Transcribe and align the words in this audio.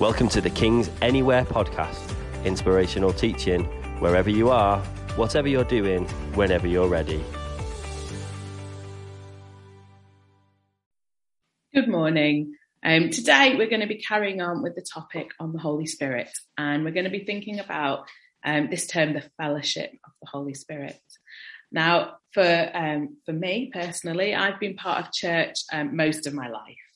Welcome 0.00 0.30
to 0.30 0.40
the 0.40 0.48
King's 0.48 0.88
Anywhere 1.02 1.44
podcast, 1.44 2.16
inspirational 2.46 3.12
teaching 3.12 3.64
wherever 4.00 4.30
you 4.30 4.48
are, 4.48 4.78
whatever 5.16 5.46
you're 5.46 5.62
doing, 5.62 6.06
whenever 6.32 6.66
you're 6.66 6.88
ready. 6.88 7.22
Good 11.74 11.88
morning. 11.88 12.54
Um, 12.82 13.10
today 13.10 13.56
we're 13.58 13.68
going 13.68 13.82
to 13.82 13.86
be 13.86 14.00
carrying 14.00 14.40
on 14.40 14.62
with 14.62 14.74
the 14.74 14.80
topic 14.80 15.32
on 15.38 15.52
the 15.52 15.58
Holy 15.58 15.84
Spirit, 15.84 16.30
and 16.56 16.82
we're 16.82 16.92
going 16.92 17.04
to 17.04 17.10
be 17.10 17.26
thinking 17.26 17.58
about 17.58 18.06
um, 18.42 18.70
this 18.70 18.86
term, 18.86 19.12
the 19.12 19.28
fellowship 19.36 19.92
of 20.02 20.12
the 20.22 20.28
Holy 20.32 20.54
Spirit. 20.54 20.98
Now, 21.70 22.14
for 22.32 22.70
um, 22.72 23.18
for 23.26 23.34
me 23.34 23.70
personally, 23.70 24.34
I've 24.34 24.58
been 24.60 24.76
part 24.76 25.04
of 25.04 25.12
church 25.12 25.56
um, 25.70 25.94
most 25.94 26.26
of 26.26 26.32
my 26.32 26.48
life, 26.48 26.89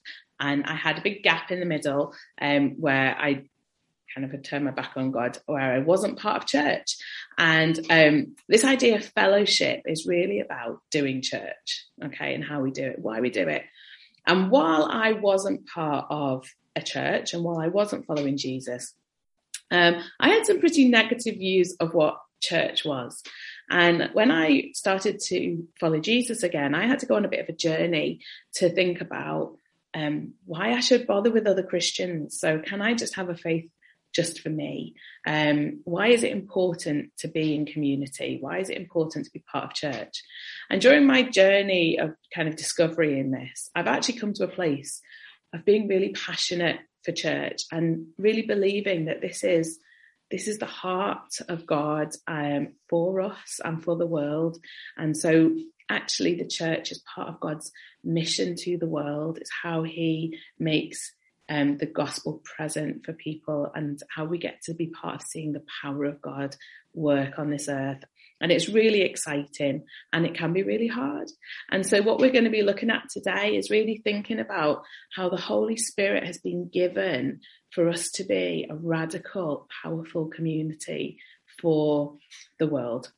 and 0.44 0.64
I 0.66 0.74
had 0.74 0.98
a 0.98 1.02
big 1.02 1.22
gap 1.22 1.50
in 1.50 1.60
the 1.60 1.66
middle 1.66 2.14
um, 2.40 2.74
where 2.78 3.16
I 3.18 3.44
kind 4.14 4.24
of 4.24 4.30
had 4.30 4.44
turned 4.44 4.64
my 4.64 4.70
back 4.70 4.92
on 4.96 5.10
God, 5.10 5.38
where 5.46 5.72
I 5.72 5.78
wasn't 5.78 6.18
part 6.18 6.42
of 6.42 6.48
church. 6.48 6.96
And 7.38 7.78
um, 7.90 8.36
this 8.48 8.64
idea 8.64 8.96
of 8.96 9.06
fellowship 9.06 9.82
is 9.86 10.06
really 10.06 10.40
about 10.40 10.80
doing 10.90 11.22
church, 11.22 11.86
okay, 12.04 12.34
and 12.34 12.44
how 12.44 12.60
we 12.60 12.70
do 12.70 12.84
it, 12.84 12.98
why 12.98 13.20
we 13.20 13.30
do 13.30 13.48
it. 13.48 13.64
And 14.26 14.50
while 14.50 14.84
I 14.84 15.12
wasn't 15.12 15.66
part 15.66 16.06
of 16.10 16.46
a 16.76 16.82
church 16.82 17.34
and 17.34 17.42
while 17.42 17.58
I 17.58 17.68
wasn't 17.68 18.06
following 18.06 18.36
Jesus, 18.36 18.94
um, 19.70 19.96
I 20.20 20.28
had 20.28 20.46
some 20.46 20.60
pretty 20.60 20.88
negative 20.88 21.36
views 21.36 21.74
of 21.80 21.94
what 21.94 22.18
church 22.40 22.84
was. 22.84 23.22
And 23.70 24.10
when 24.12 24.30
I 24.30 24.72
started 24.74 25.20
to 25.26 25.66
follow 25.80 26.00
Jesus 26.00 26.42
again, 26.42 26.74
I 26.74 26.86
had 26.86 26.98
to 27.00 27.06
go 27.06 27.16
on 27.16 27.24
a 27.24 27.28
bit 27.28 27.40
of 27.40 27.48
a 27.48 27.56
journey 27.56 28.20
to 28.56 28.68
think 28.68 29.00
about 29.00 29.56
um, 29.94 30.34
why 30.44 30.72
I 30.72 30.80
should 30.80 31.06
bother 31.06 31.30
with 31.30 31.46
other 31.46 31.62
Christians. 31.62 32.38
So, 32.38 32.58
can 32.58 32.82
I 32.82 32.94
just 32.94 33.14
have 33.14 33.28
a 33.28 33.36
faith 33.36 33.68
just 34.14 34.40
for 34.40 34.48
me? 34.48 34.94
Um, 35.26 35.80
why 35.84 36.08
is 36.08 36.22
it 36.22 36.32
important 36.32 37.10
to 37.18 37.28
be 37.28 37.54
in 37.54 37.66
community? 37.66 38.38
Why 38.40 38.58
is 38.58 38.70
it 38.70 38.76
important 38.76 39.26
to 39.26 39.30
be 39.32 39.44
part 39.50 39.64
of 39.64 39.74
church? 39.74 40.22
And 40.70 40.80
during 40.80 41.06
my 41.06 41.22
journey 41.22 41.98
of 41.98 42.14
kind 42.34 42.48
of 42.48 42.56
discovery 42.56 43.18
in 43.18 43.30
this, 43.30 43.70
I've 43.74 43.86
actually 43.86 44.18
come 44.18 44.32
to 44.34 44.44
a 44.44 44.48
place 44.48 45.00
of 45.52 45.64
being 45.64 45.88
really 45.88 46.10
passionate 46.10 46.78
for 47.04 47.12
church 47.12 47.62
and 47.70 48.06
really 48.18 48.42
believing 48.42 49.06
that 49.06 49.20
this 49.20 49.44
is 49.44 49.78
this 50.30 50.48
is 50.48 50.58
the 50.58 50.66
heart 50.66 51.38
of 51.48 51.66
God 51.66 52.10
um, 52.26 52.74
for 52.88 53.20
us 53.20 53.60
and 53.64 53.82
for 53.82 53.96
the 53.96 54.06
world. 54.06 54.58
And 54.96 55.16
so, 55.16 55.54
actually, 55.88 56.34
the 56.36 56.48
church 56.48 56.90
is 56.90 57.02
part 57.14 57.28
of 57.28 57.40
God's 57.40 57.70
mission 58.02 58.56
to 58.56 58.78
the 58.78 58.86
world. 58.86 59.38
It's 59.38 59.50
how 59.62 59.82
He 59.82 60.38
makes 60.58 61.12
um, 61.48 61.76
the 61.76 61.86
gospel 61.86 62.42
present 62.56 63.04
for 63.04 63.12
people 63.12 63.70
and 63.74 64.00
how 64.14 64.24
we 64.24 64.38
get 64.38 64.62
to 64.62 64.74
be 64.74 64.86
part 64.86 65.16
of 65.16 65.22
seeing 65.22 65.52
the 65.52 65.64
power 65.82 66.04
of 66.04 66.22
God 66.22 66.56
work 66.94 67.38
on 67.38 67.50
this 67.50 67.68
earth. 67.68 68.02
And 68.44 68.52
it's 68.52 68.68
really 68.68 69.00
exciting 69.00 69.84
and 70.12 70.26
it 70.26 70.34
can 70.34 70.52
be 70.52 70.62
really 70.62 70.86
hard. 70.86 71.30
And 71.70 71.86
so, 71.86 72.02
what 72.02 72.18
we're 72.18 72.30
going 72.30 72.44
to 72.44 72.50
be 72.50 72.60
looking 72.60 72.90
at 72.90 73.08
today 73.08 73.56
is 73.56 73.70
really 73.70 74.02
thinking 74.04 74.38
about 74.38 74.82
how 75.16 75.30
the 75.30 75.38
Holy 75.38 75.78
Spirit 75.78 76.26
has 76.26 76.36
been 76.36 76.68
given 76.68 77.40
for 77.70 77.88
us 77.88 78.10
to 78.10 78.24
be 78.24 78.66
a 78.68 78.74
radical, 78.74 79.66
powerful 79.82 80.26
community 80.26 81.16
for 81.58 82.18
the 82.58 82.66
world. 82.66 83.10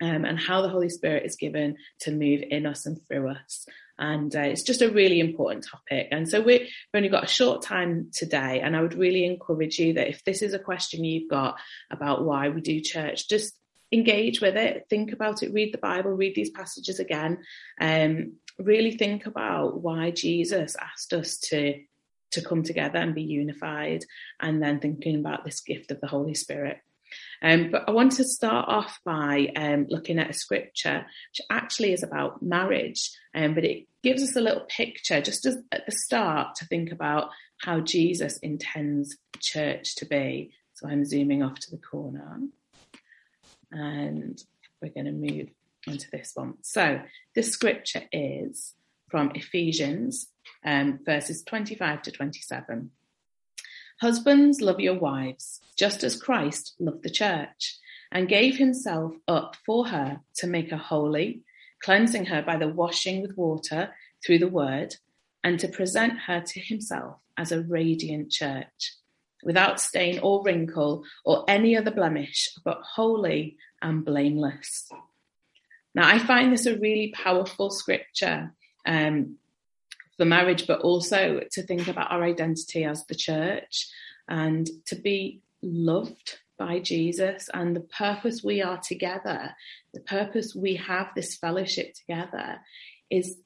Um, 0.00 0.24
and 0.24 0.40
how 0.40 0.62
the 0.62 0.70
Holy 0.70 0.88
Spirit 0.88 1.26
is 1.26 1.36
given 1.36 1.76
to 2.00 2.10
move 2.10 2.42
in 2.50 2.64
us 2.64 2.86
and 2.86 2.98
through 3.06 3.32
us. 3.32 3.66
And 3.98 4.34
uh, 4.34 4.40
it's 4.40 4.62
just 4.62 4.80
a 4.80 4.90
really 4.90 5.20
important 5.20 5.66
topic. 5.70 6.08
And 6.10 6.26
so 6.26 6.40
we, 6.40 6.58
have 6.60 6.68
only 6.94 7.10
got 7.10 7.24
a 7.24 7.28
short 7.28 7.60
time 7.60 8.10
today. 8.14 8.60
And 8.60 8.74
I 8.74 8.80
would 8.80 8.94
really 8.94 9.26
encourage 9.26 9.78
you 9.78 9.92
that 9.92 10.08
if 10.08 10.24
this 10.24 10.40
is 10.40 10.54
a 10.54 10.58
question 10.58 11.04
you've 11.04 11.30
got 11.30 11.58
about 11.90 12.24
why 12.24 12.48
we 12.48 12.62
do 12.62 12.80
church, 12.80 13.28
just 13.28 13.52
engage 13.94 14.40
with 14.40 14.56
it, 14.56 14.86
think 14.90 15.12
about 15.12 15.42
it, 15.42 15.52
read 15.52 15.72
the 15.72 15.78
Bible, 15.78 16.10
read 16.10 16.34
these 16.34 16.50
passages 16.50 16.98
again, 17.00 17.38
um, 17.80 18.34
really 18.58 18.96
think 18.96 19.26
about 19.26 19.80
why 19.80 20.10
Jesus 20.10 20.76
asked 20.76 21.12
us 21.12 21.38
to 21.48 21.80
to 22.32 22.42
come 22.42 22.64
together 22.64 22.98
and 22.98 23.14
be 23.14 23.22
unified, 23.22 24.04
and 24.40 24.60
then 24.60 24.80
thinking 24.80 25.16
about 25.16 25.44
this 25.44 25.60
gift 25.60 25.92
of 25.92 26.00
the 26.00 26.08
Holy 26.08 26.34
Spirit. 26.34 26.78
Um, 27.42 27.70
but 27.70 27.84
I 27.88 27.92
want 27.92 28.12
to 28.12 28.24
start 28.24 28.68
off 28.68 28.98
by 29.04 29.52
um, 29.54 29.86
looking 29.88 30.18
at 30.18 30.30
a 30.30 30.34
scripture 30.34 31.06
which 31.30 31.46
actually 31.48 31.92
is 31.92 32.02
about 32.02 32.42
marriage, 32.42 33.10
um, 33.34 33.54
but 33.54 33.64
it 33.64 33.86
gives 34.02 34.22
us 34.22 34.34
a 34.34 34.40
little 34.40 34.66
picture 34.68 35.20
just 35.20 35.46
as, 35.46 35.56
at 35.70 35.86
the 35.86 35.92
start 35.92 36.56
to 36.56 36.66
think 36.66 36.90
about 36.90 37.30
how 37.58 37.80
Jesus 37.80 38.38
intends 38.38 39.16
church 39.38 39.94
to 39.96 40.06
be. 40.06 40.52
So 40.74 40.88
I'm 40.88 41.04
zooming 41.04 41.42
off 41.42 41.58
to 41.60 41.70
the 41.70 41.78
corner 41.78 42.40
and 43.74 44.42
we're 44.80 44.92
going 44.92 45.06
to 45.06 45.12
move 45.12 45.48
onto 45.86 46.06
this 46.10 46.32
one. 46.34 46.54
So 46.62 47.00
the 47.34 47.42
scripture 47.42 48.02
is 48.12 48.74
from 49.10 49.32
Ephesians 49.34 50.28
um, 50.64 51.00
verses 51.04 51.42
25 51.42 52.02
to 52.02 52.10
27. 52.10 52.90
Husbands, 54.00 54.60
love 54.60 54.80
your 54.80 54.98
wives, 54.98 55.60
just 55.78 56.02
as 56.02 56.20
Christ 56.20 56.74
loved 56.78 57.02
the 57.02 57.10
church 57.10 57.78
and 58.10 58.28
gave 58.28 58.56
himself 58.56 59.14
up 59.28 59.56
for 59.64 59.88
her 59.88 60.20
to 60.36 60.46
make 60.46 60.70
her 60.70 60.76
holy, 60.76 61.42
cleansing 61.82 62.26
her 62.26 62.42
by 62.42 62.56
the 62.56 62.68
washing 62.68 63.22
with 63.22 63.36
water 63.36 63.92
through 64.24 64.38
the 64.38 64.48
word, 64.48 64.94
and 65.42 65.60
to 65.60 65.68
present 65.68 66.18
her 66.26 66.40
to 66.40 66.60
himself 66.60 67.16
as 67.36 67.52
a 67.52 67.62
radiant 67.62 68.30
church, 68.30 68.94
without 69.44 69.80
stain 69.80 70.18
or 70.20 70.42
wrinkle 70.42 71.04
or 71.24 71.44
any 71.48 71.76
other 71.76 71.90
blemish, 71.90 72.50
but 72.64 72.80
holy 72.82 73.56
and 73.82 74.04
blameless. 74.04 74.88
Now, 75.94 76.08
I 76.08 76.18
find 76.18 76.52
this 76.52 76.66
a 76.66 76.78
really 76.78 77.12
powerful 77.14 77.70
scripture 77.70 78.52
um, 78.86 79.36
for 80.16 80.24
marriage, 80.24 80.66
but 80.66 80.80
also 80.80 81.42
to 81.52 81.62
think 81.62 81.86
about 81.86 82.10
our 82.10 82.22
identity 82.22 82.84
as 82.84 83.04
the 83.06 83.14
church 83.14 83.88
and 84.28 84.68
to 84.86 84.96
be 84.96 85.40
loved 85.62 86.38
by 86.58 86.78
Jesus 86.78 87.48
and 87.52 87.74
the 87.74 87.80
purpose 87.80 88.42
we 88.42 88.62
are 88.62 88.78
together, 88.78 89.54
the 89.92 90.00
purpose 90.00 90.54
we 90.54 90.76
have 90.76 91.08
this 91.14 91.36
fellowship 91.36 91.94
together 91.94 92.60
is 93.10 93.38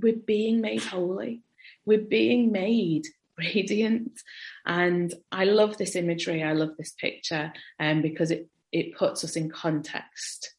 we're 0.00 0.16
being 0.16 0.60
made 0.60 0.82
holy. 0.82 1.42
We're 1.84 1.98
being 1.98 2.50
made 2.52 3.06
radiant. 3.38 4.20
And 4.66 5.12
I 5.30 5.44
love 5.44 5.76
this 5.76 5.96
imagery. 5.96 6.42
I 6.42 6.52
love 6.52 6.76
this 6.78 6.92
picture 6.92 7.52
um, 7.80 8.02
because 8.02 8.30
it, 8.30 8.48
it 8.72 8.96
puts 8.96 9.24
us 9.24 9.36
in 9.36 9.50
context 9.50 10.54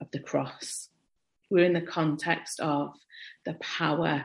of 0.00 0.10
the 0.10 0.20
cross. 0.20 0.88
We're 1.50 1.64
in 1.64 1.74
the 1.74 1.80
context 1.80 2.60
of 2.60 2.94
the 3.44 3.54
power 3.54 4.24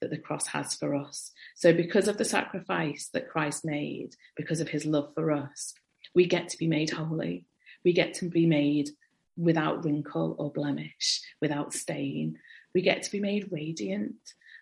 that 0.00 0.10
the 0.10 0.18
cross 0.18 0.46
has 0.48 0.74
for 0.74 0.94
us. 0.94 1.32
So, 1.54 1.72
because 1.72 2.08
of 2.08 2.18
the 2.18 2.24
sacrifice 2.24 3.08
that 3.14 3.30
Christ 3.30 3.64
made, 3.64 4.14
because 4.36 4.60
of 4.60 4.68
his 4.68 4.84
love 4.84 5.12
for 5.14 5.32
us, 5.32 5.74
we 6.14 6.26
get 6.26 6.50
to 6.50 6.58
be 6.58 6.68
made 6.68 6.90
holy. 6.90 7.46
We 7.84 7.92
get 7.92 8.14
to 8.14 8.28
be 8.28 8.46
made 8.46 8.90
without 9.36 9.84
wrinkle 9.84 10.34
or 10.38 10.50
blemish, 10.50 11.22
without 11.40 11.72
stain. 11.72 12.38
We 12.74 12.82
get 12.82 13.02
to 13.04 13.10
be 13.10 13.20
made 13.20 13.52
radiant. 13.52 14.16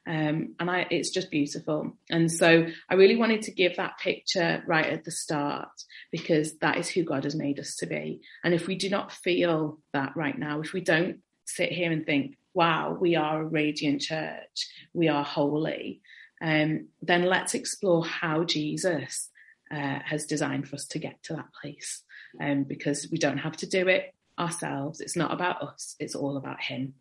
Um, 0.06 0.54
and 0.60 0.70
I, 0.70 0.86
it's 0.90 1.10
just 1.10 1.30
beautiful. 1.30 1.96
And 2.10 2.30
so 2.30 2.66
I 2.90 2.94
really 2.94 3.16
wanted 3.16 3.42
to 3.42 3.52
give 3.52 3.76
that 3.76 3.98
picture 3.98 4.62
right 4.66 4.86
at 4.86 5.04
the 5.04 5.10
start 5.10 5.70
because 6.12 6.58
that 6.58 6.76
is 6.76 6.88
who 6.88 7.04
God 7.04 7.24
has 7.24 7.34
made 7.34 7.58
us 7.58 7.76
to 7.76 7.86
be. 7.86 8.20
And 8.42 8.52
if 8.52 8.66
we 8.66 8.74
do 8.76 8.90
not 8.90 9.12
feel 9.12 9.78
that 9.92 10.16
right 10.16 10.38
now, 10.38 10.60
if 10.60 10.72
we 10.72 10.82
don't 10.82 11.20
sit 11.46 11.72
here 11.72 11.90
and 11.90 12.04
think, 12.04 12.36
wow, 12.52 12.96
we 12.98 13.16
are 13.16 13.40
a 13.40 13.46
radiant 13.46 14.02
church, 14.02 14.68
we 14.92 15.08
are 15.08 15.24
holy, 15.24 16.00
um, 16.42 16.88
then 17.00 17.24
let's 17.24 17.54
explore 17.54 18.04
how 18.04 18.44
Jesus 18.44 19.30
uh, 19.70 19.98
has 20.04 20.26
designed 20.26 20.68
for 20.68 20.76
us 20.76 20.86
to 20.88 20.98
get 20.98 21.22
to 21.24 21.34
that 21.34 21.48
place. 21.60 22.02
Um, 22.40 22.64
because 22.64 23.08
we 23.12 23.18
don't 23.18 23.38
have 23.38 23.56
to 23.58 23.66
do 23.66 23.86
it 23.86 24.12
ourselves. 24.38 25.00
It's 25.00 25.16
not 25.16 25.32
about 25.32 25.62
us, 25.62 25.94
it's 26.00 26.16
all 26.16 26.36
about 26.36 26.60
Him. 26.60 26.94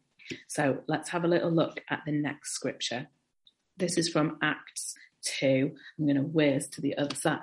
So 0.48 0.80
let's 0.88 1.10
have 1.10 1.24
a 1.24 1.28
little 1.28 1.52
look 1.52 1.82
at 1.90 2.02
the 2.06 2.12
next 2.12 2.54
scripture. 2.54 3.08
This 3.78 3.98
is 3.98 4.10
from 4.10 4.38
Acts 4.42 4.96
2. 5.24 5.72
I'm 5.98 6.06
going 6.06 6.16
to 6.16 6.22
whiz 6.22 6.68
to 6.70 6.82
the 6.82 6.98
other 6.98 7.16
side. 7.16 7.40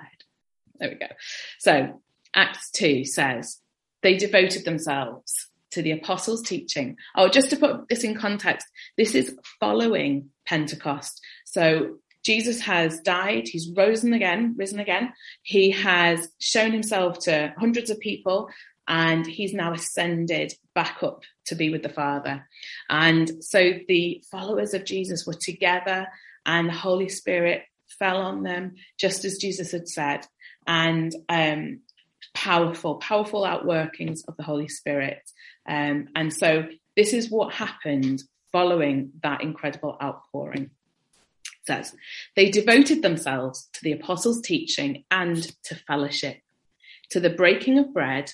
There 0.79 0.89
we 0.89 0.95
go. 0.95 1.13
So 1.59 2.01
Acts 2.33 2.71
2 2.71 3.05
says, 3.05 3.59
they 4.01 4.17
devoted 4.17 4.65
themselves 4.65 5.47
to 5.71 5.81
the 5.81 5.91
apostles' 5.91 6.41
teaching. 6.41 6.97
Oh, 7.15 7.29
just 7.29 7.49
to 7.51 7.55
put 7.55 7.87
this 7.87 8.03
in 8.03 8.15
context, 8.15 8.67
this 8.97 9.15
is 9.15 9.37
following 9.59 10.29
Pentecost. 10.45 11.21
So 11.45 11.97
Jesus 12.23 12.61
has 12.61 12.99
died, 13.01 13.47
he's 13.47 13.71
risen 13.75 14.13
again, 14.13 14.55
risen 14.57 14.79
again. 14.79 15.13
He 15.41 15.71
has 15.71 16.29
shown 16.39 16.71
himself 16.71 17.19
to 17.19 17.53
hundreds 17.57 17.89
of 17.89 17.99
people 17.99 18.49
and 18.91 19.25
he's 19.25 19.53
now 19.53 19.73
ascended 19.73 20.53
back 20.75 21.01
up 21.01 21.23
to 21.45 21.55
be 21.55 21.69
with 21.69 21.81
the 21.81 21.89
Father. 21.89 22.45
And 22.89 23.41
so 23.41 23.71
the 23.87 24.21
followers 24.29 24.73
of 24.73 24.83
Jesus 24.83 25.25
were 25.25 25.37
together 25.41 26.09
and 26.45 26.67
the 26.67 26.73
Holy 26.73 27.07
Spirit 27.07 27.63
fell 27.97 28.17
on 28.17 28.43
them, 28.43 28.75
just 28.99 29.23
as 29.23 29.37
Jesus 29.37 29.71
had 29.71 29.87
said, 29.87 30.27
and 30.67 31.15
um, 31.29 31.79
powerful, 32.33 32.95
powerful 32.95 33.43
outworkings 33.43 34.19
of 34.27 34.35
the 34.35 34.43
Holy 34.43 34.67
Spirit. 34.67 35.21
Um, 35.65 36.09
and 36.13 36.33
so 36.33 36.67
this 36.97 37.13
is 37.13 37.31
what 37.31 37.53
happened 37.53 38.21
following 38.51 39.11
that 39.23 39.41
incredible 39.41 39.97
outpouring. 40.03 40.63
It 40.63 41.65
says 41.65 41.95
they 42.35 42.49
devoted 42.49 43.03
themselves 43.03 43.69
to 43.71 43.83
the 43.83 43.93
apostles' 43.93 44.41
teaching 44.41 45.05
and 45.09 45.49
to 45.63 45.75
fellowship, 45.75 46.41
to 47.11 47.21
the 47.21 47.29
breaking 47.29 47.79
of 47.79 47.93
bread 47.93 48.33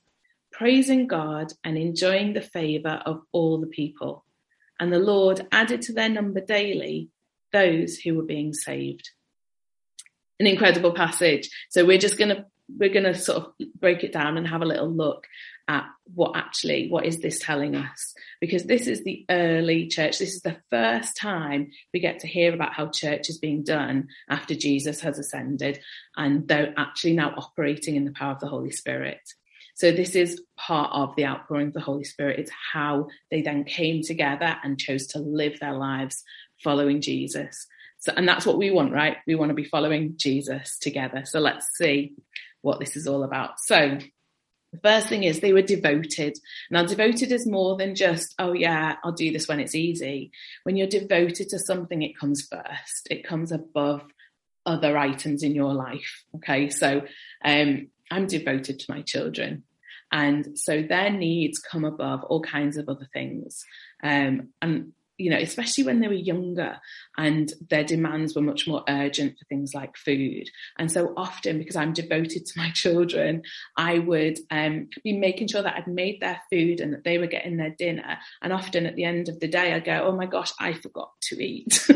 praising 0.51 1.07
God 1.07 1.53
and 1.63 1.77
enjoying 1.77 2.33
the 2.33 2.41
favour 2.41 3.01
of 3.05 3.21
all 3.31 3.59
the 3.59 3.67
people. 3.67 4.25
And 4.79 4.91
the 4.91 4.99
Lord 4.99 5.47
added 5.51 5.83
to 5.83 5.93
their 5.93 6.09
number 6.09 6.41
daily 6.41 7.09
those 7.51 7.97
who 7.97 8.15
were 8.15 8.23
being 8.23 8.53
saved. 8.53 9.09
An 10.39 10.47
incredible 10.47 10.93
passage. 10.93 11.49
So 11.69 11.85
we're 11.85 11.97
just 11.97 12.17
going 12.17 12.35
to 12.35 12.45
we're 12.77 12.89
going 12.89 13.05
to 13.05 13.15
sort 13.15 13.37
of 13.37 13.53
break 13.79 14.03
it 14.03 14.13
down 14.13 14.37
and 14.37 14.47
have 14.47 14.61
a 14.61 14.65
little 14.65 14.89
look 14.89 15.27
at 15.67 15.85
what 16.13 16.35
actually 16.35 16.89
what 16.89 17.05
is 17.05 17.19
this 17.19 17.39
telling 17.39 17.75
us 17.75 18.13
because 18.39 18.63
this 18.63 18.87
is 18.87 19.03
the 19.03 19.25
early 19.29 19.87
church 19.87 20.19
this 20.19 20.33
is 20.33 20.41
the 20.41 20.57
first 20.69 21.15
time 21.17 21.69
we 21.93 21.99
get 21.99 22.19
to 22.19 22.27
hear 22.27 22.53
about 22.53 22.73
how 22.73 22.87
church 22.87 23.29
is 23.29 23.37
being 23.37 23.63
done 23.63 24.07
after 24.29 24.55
jesus 24.55 25.01
has 25.01 25.19
ascended 25.19 25.79
and 26.17 26.47
they're 26.47 26.73
actually 26.77 27.13
now 27.13 27.33
operating 27.37 27.95
in 27.95 28.05
the 28.05 28.11
power 28.11 28.33
of 28.33 28.39
the 28.39 28.47
holy 28.47 28.71
spirit 28.71 29.21
so 29.81 29.91
this 29.91 30.15
is 30.15 30.39
part 30.55 30.91
of 30.93 31.15
the 31.15 31.25
outpouring 31.25 31.69
of 31.69 31.73
the 31.73 31.81
holy 31.81 32.03
spirit 32.03 32.39
it's 32.39 32.51
how 32.71 33.07
they 33.31 33.41
then 33.41 33.63
came 33.63 34.03
together 34.03 34.55
and 34.63 34.79
chose 34.79 35.07
to 35.07 35.17
live 35.17 35.59
their 35.59 35.73
lives 35.73 36.23
following 36.63 37.01
jesus 37.01 37.65
so, 37.97 38.13
and 38.15 38.27
that's 38.27 38.45
what 38.45 38.59
we 38.59 38.69
want 38.69 38.93
right 38.93 39.17
we 39.25 39.33
want 39.33 39.49
to 39.49 39.55
be 39.55 39.63
following 39.63 40.13
jesus 40.17 40.77
together 40.77 41.23
so 41.25 41.39
let's 41.39 41.65
see 41.75 42.13
what 42.61 42.79
this 42.79 42.95
is 42.95 43.07
all 43.07 43.23
about 43.23 43.59
so 43.59 43.97
the 44.71 44.79
first 44.79 45.07
thing 45.07 45.25
is 45.25 45.41
they 45.41 45.51
were 45.51 45.61
devoted. 45.61 46.37
Now, 46.69 46.85
devoted 46.85 47.33
is 47.33 47.45
more 47.45 47.75
than 47.75 47.93
just, 47.93 48.33
oh, 48.39 48.53
yeah, 48.53 48.95
I'll 49.03 49.11
do 49.11 49.29
this 49.33 49.45
when 49.45 49.59
it's 49.59 49.75
easy. 49.75 50.31
When 50.63 50.77
you're 50.77 50.87
devoted 50.87 51.49
to 51.49 51.59
something, 51.59 52.01
it 52.01 52.17
comes 52.17 52.47
first, 52.49 53.09
it 53.09 53.27
comes 53.27 53.51
above 53.51 54.01
other 54.65 54.97
items 54.97 55.43
in 55.43 55.55
your 55.55 55.73
life. 55.73 56.23
Okay, 56.37 56.69
so 56.69 57.01
um, 57.43 57.89
I'm 58.09 58.27
devoted 58.27 58.79
to 58.79 58.91
my 58.93 59.01
children. 59.01 59.63
And 60.11 60.57
so 60.57 60.81
their 60.81 61.09
needs 61.09 61.59
come 61.59 61.85
above 61.85 62.23
all 62.23 62.41
kinds 62.41 62.77
of 62.77 62.89
other 62.89 63.07
things. 63.13 63.63
Um, 64.03 64.49
and 64.61 64.93
you 65.21 65.29
know, 65.29 65.37
especially 65.37 65.83
when 65.83 65.99
they 65.99 66.07
were 66.07 66.13
younger 66.13 66.77
and 67.15 67.53
their 67.69 67.83
demands 67.83 68.35
were 68.35 68.41
much 68.41 68.67
more 68.67 68.83
urgent 68.89 69.37
for 69.37 69.45
things 69.45 69.71
like 69.73 69.95
food. 69.95 70.49
And 70.79 70.91
so 70.91 71.13
often, 71.15 71.59
because 71.59 71.75
I'm 71.75 71.93
devoted 71.93 72.45
to 72.45 72.57
my 72.57 72.71
children, 72.73 73.43
I 73.77 73.99
would 73.99 74.39
um, 74.49 74.89
be 75.03 75.13
making 75.13 75.47
sure 75.47 75.61
that 75.61 75.75
I'd 75.75 75.87
made 75.87 76.19
their 76.19 76.41
food 76.51 76.79
and 76.79 76.93
that 76.93 77.03
they 77.03 77.19
were 77.19 77.27
getting 77.27 77.57
their 77.57 77.75
dinner. 77.77 78.17
And 78.41 78.51
often 78.51 78.85
at 78.87 78.95
the 78.95 79.03
end 79.03 79.29
of 79.29 79.39
the 79.39 79.47
day, 79.47 79.73
I 79.73 79.79
go, 79.79 80.07
oh 80.07 80.15
my 80.15 80.25
gosh, 80.25 80.51
I 80.59 80.73
forgot 80.73 81.11
to 81.29 81.43
eat. 81.43 81.85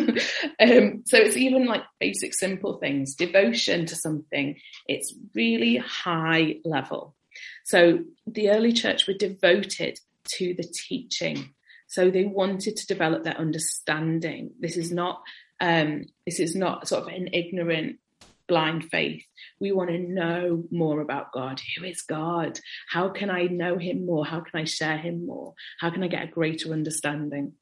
um, 0.59 1.03
so 1.05 1.17
it's 1.17 1.37
even 1.37 1.65
like 1.65 1.83
basic, 1.99 2.35
simple 2.35 2.77
things, 2.77 3.15
devotion 3.15 3.87
to 3.87 3.95
something, 3.95 4.55
it's 4.87 5.15
really 5.33 5.77
high 5.77 6.57
level. 6.63 7.15
So 7.63 7.99
the 8.27 8.49
early 8.49 8.73
church 8.73 9.07
were 9.07 9.13
devoted 9.13 9.99
to 10.37 10.53
the 10.53 10.63
teaching 10.63 11.53
so 11.87 12.09
they 12.09 12.25
wanted 12.25 12.75
to 12.77 12.87
develop 12.87 13.23
their 13.23 13.37
understanding. 13.37 14.51
This 14.59 14.77
is 14.77 14.91
not 14.91 15.21
um, 15.61 16.05
this 16.25 16.39
is 16.39 16.55
not 16.55 16.87
sort 16.87 17.03
of 17.03 17.07
an 17.07 17.29
ignorant 17.31 17.99
blind 18.47 18.85
faith. 18.85 19.23
We 19.59 19.71
want 19.71 19.89
to 19.91 19.97
know 19.97 20.65
more 20.69 20.99
about 20.99 21.31
God. 21.31 21.61
Who 21.77 21.85
is 21.85 22.01
God? 22.01 22.59
How 22.89 23.09
can 23.09 23.29
I 23.29 23.43
know 23.43 23.77
him 23.77 24.05
more? 24.05 24.25
How 24.25 24.41
can 24.41 24.59
I 24.59 24.65
share 24.65 24.97
him 24.97 25.25
more? 25.25 25.53
How 25.79 25.89
can 25.89 26.03
I 26.03 26.07
get 26.07 26.25
a 26.25 26.31
greater 26.31 26.73
understanding? 26.73 27.53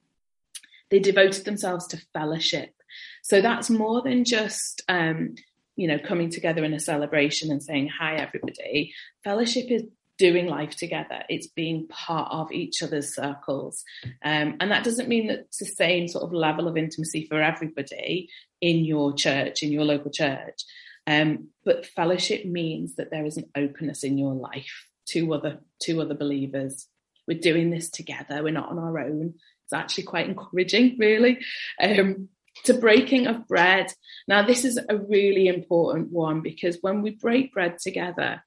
They 0.90 0.98
devoted 0.98 1.44
themselves 1.44 1.86
to 1.88 2.04
fellowship. 2.12 2.74
So 3.22 3.40
that's 3.40 3.70
more 3.70 4.02
than 4.02 4.24
just 4.24 4.82
um, 4.88 5.36
you 5.76 5.88
know 5.88 5.98
coming 5.98 6.30
together 6.30 6.64
in 6.64 6.74
a 6.74 6.80
celebration 6.80 7.50
and 7.50 7.62
saying 7.62 7.88
hi 7.88 8.16
everybody. 8.16 8.92
Fellowship 9.22 9.66
is 9.70 9.84
doing 10.18 10.46
life 10.46 10.76
together. 10.76 11.22
It's 11.28 11.48
being 11.48 11.88
part 11.88 12.30
of 12.30 12.52
each 12.52 12.82
other's 12.82 13.14
circles. 13.14 13.82
Um, 14.24 14.56
and 14.60 14.70
that 14.70 14.84
doesn't 14.84 15.08
mean 15.08 15.26
that 15.26 15.40
it's 15.40 15.58
the 15.58 15.66
same 15.66 16.08
sort 16.08 16.24
of 16.24 16.32
level 16.32 16.68
of 16.68 16.76
intimacy 16.76 17.26
for 17.28 17.42
everybody 17.42 18.28
in 18.60 18.84
your 18.84 19.12
church, 19.12 19.62
in 19.62 19.72
your 19.72 19.84
local 19.84 20.10
church. 20.10 20.62
Um, 21.06 21.48
but 21.64 21.86
fellowship 21.86 22.46
means 22.46 22.94
that 22.96 23.10
there 23.10 23.26
is 23.26 23.36
an 23.36 23.50
openness 23.56 24.04
in 24.04 24.16
your 24.16 24.34
life 24.34 24.88
to 25.08 25.34
other 25.34 25.60
to 25.82 26.00
other 26.00 26.14
believers. 26.14 26.86
We're 27.26 27.38
doing 27.38 27.70
this 27.70 27.90
together. 27.90 28.42
We're 28.42 28.52
not 28.52 28.70
on 28.70 28.78
our 28.78 28.98
own. 28.98 29.34
It's 29.64 29.72
actually 29.72 30.04
quite 30.04 30.28
encouraging, 30.28 30.96
really. 30.98 31.38
Um, 31.82 32.28
to 32.62 32.74
breaking 32.74 33.26
of 33.26 33.48
bread. 33.48 33.92
Now, 34.28 34.46
this 34.46 34.64
is 34.64 34.78
a 34.88 34.96
really 34.96 35.48
important 35.48 36.12
one 36.12 36.40
because 36.40 36.78
when 36.80 37.02
we 37.02 37.10
break 37.10 37.52
bread 37.52 37.78
together, 37.78 38.42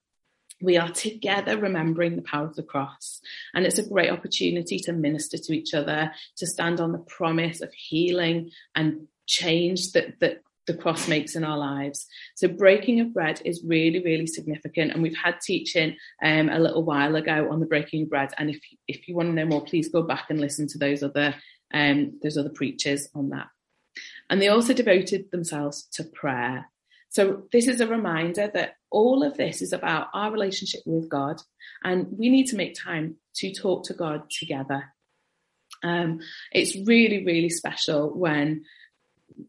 we 0.62 0.78
are 0.78 0.92
together 0.92 1.58
remembering 1.58 2.16
the 2.16 2.24
power 2.24 2.46
of 2.46 2.56
the 2.56 2.64
cross. 2.64 3.22
And 3.54 3.66
it's 3.66 3.78
a 3.78 3.88
great 3.88 4.10
opportunity 4.10 4.80
to 4.80 4.94
minister 4.94 5.38
to 5.38 5.54
each 5.54 5.74
other, 5.74 6.12
to 6.38 6.48
stand 6.48 6.80
on 6.80 6.92
the 6.92 6.98
promise 6.98 7.62
of 7.62 7.72
healing 7.74 8.52
and 8.76 9.08
change 9.28 9.92
that, 9.92 10.20
that 10.20 10.42
the 10.66 10.74
cross 10.74 11.08
makes 11.08 11.36
in 11.36 11.44
our 11.44 11.58
lives. 11.58 12.08
So 12.36 12.48
breaking 12.48 13.00
of 13.00 13.14
bread 13.14 13.42
is 13.46 13.64
really, 13.64 14.04
really 14.04 14.28
significant. 14.28 14.92
And 14.92 15.04
we've 15.04 15.16
had 15.16 15.40
teaching 15.42 15.96
um, 16.24 16.50
a 16.50 16.60
little 16.60 16.84
while 16.84 17.16
ago 17.16 17.50
on 17.52 17.60
the 17.60 17.66
breaking 17.66 18.04
of 18.04 18.10
bread. 18.10 18.34
And 18.38 18.50
if, 18.50 18.60
if 18.88 19.08
you 19.08 19.16
want 19.16 19.30
to 19.30 19.34
know 19.34 19.46
more, 19.46 19.64
please 19.64 19.90
go 19.90 20.02
back 20.02 20.26
and 20.30 20.42
listen 20.42 20.68
to 20.70 20.78
those 20.78 21.04
other, 21.04 21.36
um, 21.74 22.20
those 22.24 22.38
other 22.38 22.50
preachers 22.50 23.08
on 23.14 23.30
that. 23.30 23.48
And 24.30 24.42
they 24.42 24.48
also 24.48 24.74
devoted 24.74 25.32
themselves 25.32 25.88
to 25.94 26.04
prayer. 26.04 26.70
So 27.10 27.44
this 27.52 27.68
is 27.68 27.80
a 27.80 27.88
reminder 27.88 28.52
that 28.54 28.76
all 28.92 29.24
of 29.24 29.38
this 29.38 29.62
is 29.62 29.74
about 29.74 30.08
our 30.14 30.32
relationship 30.32 30.82
with 30.86 31.10
God, 31.10 31.42
and 31.84 32.08
we 32.18 32.30
need 32.30 32.48
to 32.48 32.58
make 32.58 32.76
time 32.78 33.16
to 33.36 33.54
talk 33.54 33.86
to 33.86 33.94
God 33.94 34.30
together. 34.30 34.94
Um, 35.84 36.20
it's 36.52 36.76
really, 36.88 37.26
really 37.26 37.50
special 37.50 38.10
when 38.10 38.66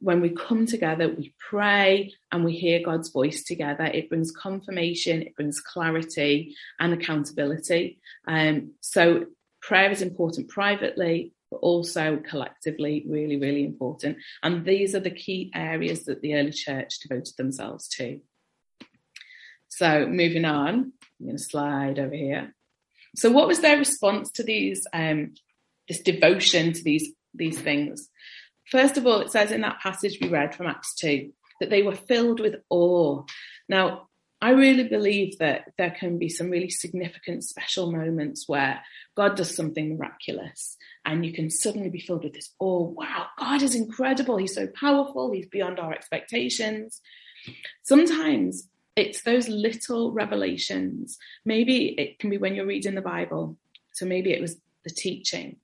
when 0.00 0.20
we 0.20 0.30
come 0.30 0.66
together, 0.66 1.08
we 1.08 1.34
pray 1.38 2.12
and 2.30 2.44
we 2.44 2.54
hear 2.54 2.80
God's 2.84 3.10
voice 3.10 3.44
together. 3.44 3.84
It 3.84 4.08
brings 4.08 4.30
confirmation, 4.30 5.22
it 5.22 5.34
brings 5.34 5.60
clarity 5.60 6.54
and 6.78 6.92
accountability. 6.92 7.98
Um, 8.26 8.72
so 8.80 9.26
prayer 9.62 9.90
is 9.90 10.02
important 10.02 10.48
privately, 10.48 11.32
but 11.50 11.58
also 11.58 12.16
collectively 12.16 13.04
really, 13.08 13.36
really 13.36 13.64
important. 13.64 14.18
And 14.42 14.64
these 14.64 14.94
are 14.94 15.00
the 15.00 15.10
key 15.10 15.50
areas 15.54 16.04
that 16.04 16.20
the 16.20 16.34
early 16.34 16.52
church 16.52 16.98
devoted 17.00 17.34
themselves 17.36 17.88
to. 17.96 18.20
So 19.68 20.06
moving 20.06 20.44
on, 20.44 20.92
I'm 21.20 21.26
going 21.26 21.36
to 21.36 21.42
slide 21.42 21.98
over 21.98 22.14
here. 22.14 22.54
So 23.16 23.30
what 23.30 23.48
was 23.48 23.60
their 23.60 23.78
response 23.78 24.30
to 24.32 24.42
these, 24.42 24.86
um, 24.92 25.34
this 25.88 26.00
devotion 26.00 26.72
to 26.72 26.82
these, 26.82 27.12
these 27.34 27.58
things? 27.58 28.08
First 28.70 28.96
of 28.96 29.06
all, 29.06 29.20
it 29.20 29.30
says 29.30 29.50
in 29.50 29.62
that 29.62 29.80
passage 29.80 30.18
we 30.20 30.28
read 30.28 30.54
from 30.54 30.66
Acts 30.66 30.94
2 30.96 31.32
that 31.60 31.70
they 31.70 31.82
were 31.82 31.94
filled 31.94 32.40
with 32.40 32.56
awe. 32.70 33.24
Now, 33.68 34.07
I 34.40 34.50
really 34.50 34.84
believe 34.84 35.38
that 35.38 35.72
there 35.78 35.90
can 35.90 36.18
be 36.18 36.28
some 36.28 36.50
really 36.50 36.70
significant, 36.70 37.42
special 37.42 37.90
moments 37.90 38.48
where 38.48 38.80
God 39.16 39.36
does 39.36 39.54
something 39.54 39.96
miraculous 39.96 40.76
and 41.04 41.26
you 41.26 41.32
can 41.32 41.50
suddenly 41.50 41.90
be 41.90 41.98
filled 41.98 42.22
with 42.22 42.34
this, 42.34 42.54
oh, 42.60 42.94
wow, 42.96 43.26
God 43.36 43.62
is 43.62 43.74
incredible. 43.74 44.36
He's 44.36 44.54
so 44.54 44.68
powerful. 44.68 45.32
He's 45.32 45.48
beyond 45.48 45.80
our 45.80 45.92
expectations. 45.92 47.00
Sometimes 47.82 48.68
it's 48.94 49.22
those 49.22 49.48
little 49.48 50.12
revelations. 50.12 51.18
Maybe 51.44 51.88
it 51.98 52.20
can 52.20 52.30
be 52.30 52.38
when 52.38 52.54
you're 52.54 52.66
reading 52.66 52.94
the 52.94 53.00
Bible. 53.00 53.56
So 53.94 54.06
maybe 54.06 54.32
it 54.32 54.40
was 54.40 54.56
the 54.84 54.90
teaching. 54.90 55.56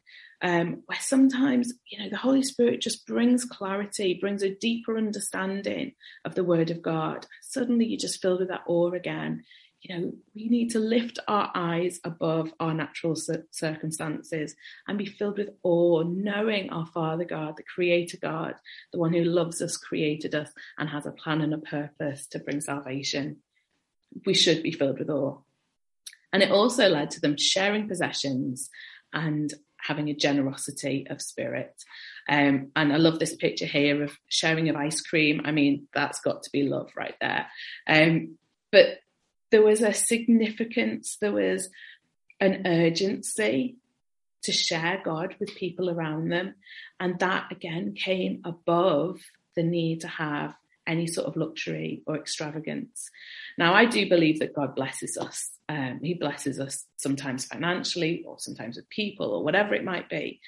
Um, 0.45 0.83
where 0.85 0.99
sometimes, 1.01 1.73
you 1.91 1.99
know, 1.99 2.11
the 2.11 2.19
Holy 2.19 2.43
Spirit 2.43 2.83
just 2.83 3.07
brings 3.07 3.47
clarity, 3.47 4.19
brings 4.21 4.43
a 4.43 4.55
deeper 4.55 4.99
understanding 4.99 5.95
of 6.27 6.35
the 6.35 6.45
Word 6.45 6.71
of 6.71 6.83
God. 6.83 7.27
Suddenly 7.41 7.87
you're 7.87 7.99
just 7.99 8.21
filled 8.21 8.41
with 8.41 8.51
that 8.51 8.65
awe 8.67 8.93
again. 8.93 9.45
You 9.81 9.97
know, 9.97 10.13
we 10.35 10.51
need 10.51 10.69
to 10.73 10.79
lift 10.79 11.19
our 11.29 11.51
eyes 11.55 11.99
above 12.05 12.53
our 12.61 12.75
natural 12.75 13.17
circumstances 13.17 14.55
and 14.87 14.99
be 14.99 15.07
filled 15.07 15.39
with 15.39 15.49
awe, 15.63 16.03
knowing 16.03 16.69
our 16.69 16.87
Father 16.87 17.25
God, 17.25 17.57
the 17.57 17.63
Creator 17.63 18.19
God, 18.21 18.55
the 18.93 18.99
one 18.99 19.15
who 19.15 19.25
loves 19.25 19.63
us, 19.63 19.79
created 19.79 20.35
us, 20.35 20.53
and 20.77 20.91
has 20.91 21.07
a 21.07 21.13
plan 21.13 21.41
and 21.41 21.55
a 21.55 21.59
purpose 21.59 22.27
to 22.29 22.39
bring 22.39 22.61
salvation. 22.61 23.39
We 24.27 24.35
should 24.35 24.63
be 24.63 24.73
filled 24.73 24.99
with 24.99 25.09
awe. 25.09 25.39
And 26.35 26.43
it 26.43 26.51
also 26.51 26.91
led 26.91 27.13
to 27.13 27.21
them 27.21 27.39
sharing 27.39 27.89
possessions 27.89 28.69
and 29.15 29.55
having 29.85 30.09
a 30.09 30.15
generosity 30.15 31.07
of 31.11 31.21
spirit. 31.21 31.75
Um, 32.29 32.73
and 32.75 32.93
I 32.93 32.97
love 32.97 33.19
this 33.19 33.37
picture 33.37 33.67
here 33.67 34.03
of 34.03 34.17
sharing 34.29 34.69
of 34.69 34.77
ice 34.77 35.03
cream. 35.03 35.43
I 35.45 35.53
mean, 35.53 35.89
that's 35.95 36.21
got 36.21 36.43
to 36.43 36.51
be 36.51 36.63
love 36.63 36.91
right 36.97 37.15
there. 37.21 37.47
Um, 37.87 38.39
but 38.73 39.01
there 39.51 39.63
was 39.63 39.83
a 39.83 39.93
significance, 39.93 41.17
there 41.21 41.33
was 41.33 41.69
an 42.41 42.67
urgency 42.67 43.77
to 44.43 44.53
share 44.53 45.01
God 45.05 45.37
with 45.39 45.55
people 45.55 45.91
around 45.91 46.31
them. 46.31 46.55
And 46.99 47.19
that 47.19 47.53
again 47.53 47.95
came 47.95 48.41
above 48.45 49.21
the 49.55 49.63
need 49.63 50.01
to 50.01 50.09
have 50.09 50.55
any 50.87 51.07
sort 51.07 51.27
of 51.27 51.37
luxury 51.37 52.03
or 52.07 52.17
extravagance. 52.17 53.11
Now, 53.57 53.75
I 53.75 53.85
do 53.87 54.09
believe 54.09 54.41
that 54.41 54.55
God 54.55 54.75
blesses 54.75 55.17
us. 55.17 55.51
Um, 55.69 56.01
he 56.03 56.15
blesses 56.15 56.61
us 56.61 56.85
sometimes 56.97 57.47
financially 57.47 58.25
or 58.27 58.39
sometimes 58.39 58.77
with 58.77 58.89
people 58.91 59.31
or 59.33 59.45
whatever 59.45 59.75
it 59.75 59.85
might 59.85 60.09
be. 60.09 60.41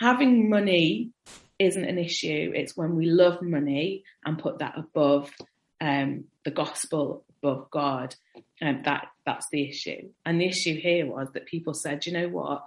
Having 0.00 0.50
money 0.50 1.10
isn't 1.58 1.84
an 1.84 1.98
issue. 1.98 2.52
It's 2.54 2.76
when 2.76 2.96
we 2.96 3.06
love 3.06 3.40
money 3.40 4.04
and 4.24 4.38
put 4.38 4.58
that 4.58 4.76
above 4.76 5.30
um, 5.80 6.24
the 6.44 6.50
gospel, 6.50 7.24
above 7.42 7.70
God, 7.70 8.14
um, 8.60 8.82
that 8.84 9.08
that's 9.26 9.48
the 9.50 9.68
issue. 9.68 10.10
And 10.24 10.40
the 10.40 10.46
issue 10.46 10.78
here 10.78 11.06
was 11.06 11.28
that 11.32 11.46
people 11.46 11.74
said, 11.74 12.06
you 12.06 12.12
know 12.12 12.28
what, 12.28 12.62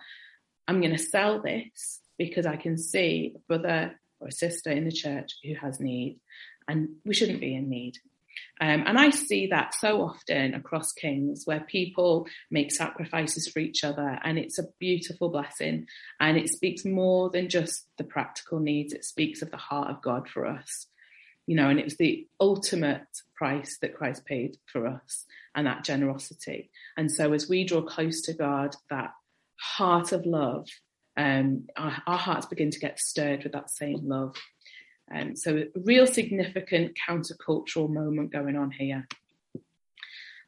I'm 0.68 0.82
going 0.82 0.96
to 0.96 0.98
sell 0.98 1.42
this 1.42 2.00
because 2.18 2.46
I 2.46 2.56
can 2.56 2.78
see 2.78 3.34
a 3.36 3.40
brother 3.48 4.00
or 4.20 4.30
a 4.30 4.32
sister 4.32 4.72
in 4.72 4.86
the 4.86 4.92
church 4.92 5.34
who 5.44 5.54
has 5.56 5.80
need, 5.80 6.20
and 6.68 6.90
we 7.06 7.14
shouldn't 7.14 7.42
be 7.42 7.56
in 7.56 7.70
need. 7.70 7.98
Um, 8.60 8.84
and 8.86 8.98
I 8.98 9.10
see 9.10 9.48
that 9.48 9.74
so 9.74 10.02
often 10.02 10.54
across 10.54 10.94
Kings 10.94 11.44
where 11.46 11.62
people 11.62 12.28
make 12.50 12.72
sacrifices 12.72 13.48
for 13.48 13.60
each 13.60 13.84
other, 13.84 14.20
and 14.24 14.38
it's 14.38 14.60
a 14.60 14.68
beautiful 14.80 15.30
blessing. 15.30 15.88
And 16.20 16.38
it 16.38 16.50
speaks 16.50 16.86
more 16.86 17.30
than 17.30 17.50
just 17.50 17.88
the 17.98 18.04
practical 18.04 18.60
needs, 18.60 18.94
it 18.94 19.06
speaks 19.06 19.42
of 19.42 19.52
the 19.52 19.58
heart 19.58 19.90
of 19.90 20.02
God 20.02 20.30
for 20.30 20.46
us. 20.46 20.88
You 21.48 21.56
know, 21.56 21.70
and 21.70 21.80
it 21.80 21.86
was 21.86 21.98
the 21.98 22.28
ultimate 22.40 23.06
price 23.36 23.78
that 23.82 23.96
Christ 23.96 24.26
paid 24.26 24.58
for 24.66 24.88
us 24.88 25.26
and 25.54 25.68
that 25.68 25.84
generosity. 25.84 26.72
And 26.98 27.12
so 27.12 27.34
as 27.34 27.48
we 27.48 27.66
draw 27.66 27.82
close 27.82 28.22
to 28.24 28.34
God, 28.34 28.76
that 28.90 29.12
heart 29.58 30.12
of 30.12 30.26
love, 30.26 30.68
um, 31.18 31.68
our, 31.78 32.02
our 32.08 32.18
hearts 32.18 32.48
begin 32.48 32.72
to 32.72 32.80
get 32.80 33.00
stirred 33.00 33.44
with 33.44 33.54
that 33.54 33.70
same 33.70 34.08
love. 34.08 34.36
Um, 35.14 35.36
so 35.36 35.58
a 35.58 35.80
real 35.80 36.08
significant 36.08 36.98
countercultural 37.08 37.90
moment 37.90 38.32
going 38.32 38.56
on 38.56 38.72
here. 38.72 39.08